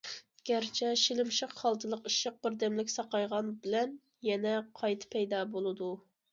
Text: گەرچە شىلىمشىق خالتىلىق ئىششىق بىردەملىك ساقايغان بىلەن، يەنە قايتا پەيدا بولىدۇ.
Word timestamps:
گەرچە 0.49 0.87
شىلىمشىق 1.01 1.53
خالتىلىق 1.59 2.09
ئىششىق 2.09 2.41
بىردەملىك 2.47 2.91
ساقايغان 2.95 3.53
بىلەن، 3.69 3.95
يەنە 4.33 4.57
قايتا 4.83 5.15
پەيدا 5.17 5.47
بولىدۇ. 5.57 5.95